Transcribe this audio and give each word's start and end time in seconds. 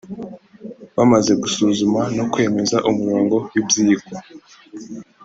Bamaze 0.95 1.31
gusuzuma 1.41 2.01
no 2.17 2.23
kwemeza 2.31 2.77
umurongo 2.89 3.35
w’ibyigwa 3.51 4.15